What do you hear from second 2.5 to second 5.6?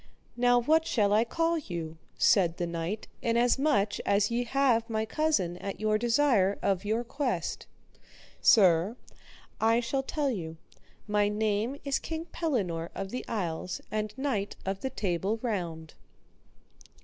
the knight, inasmuch as ye have my cousin